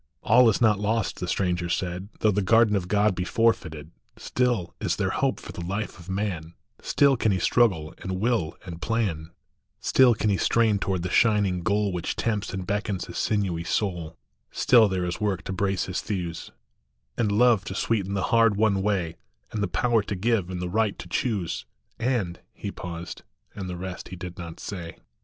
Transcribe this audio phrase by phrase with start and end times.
[0.31, 4.73] "All is not lost," the stranger said," Though the garden of God be forfeited; Still
[4.79, 8.81] is there hope for the life of man, Still can he struggle and will and
[8.81, 9.29] plan,
[9.79, 14.17] Still can he strain toward the shining goal Which tempts and beckons his sinewy soul;
[14.49, 16.49] Still there is work to brace his thews,
[17.15, 19.17] And love to sweeten the hard won way,
[19.51, 21.65] And the power to give, and the right to choose,
[21.99, 23.21] And" He paused;
[23.53, 24.97] and the rest he did not say.